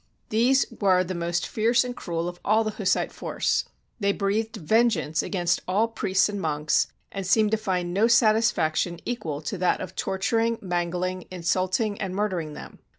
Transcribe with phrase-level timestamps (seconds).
[0.29, 3.65] These were the most fierce and cruel of all the Hussite force.
[3.99, 9.43] They breathed vengeance against all priests and monks, and seemed to find no satisfaction equal
[9.43, 12.79] to that of torturing, mangling, insulting, and mur dering them.